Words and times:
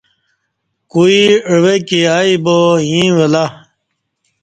کوئی 0.91 1.21
عوہ 1.51 1.75
کی 1.87 1.99
ا 2.17 2.19
ئی 2.27 2.33
با 2.43 2.55
ایں 2.89 3.09
ولہ 3.17 3.45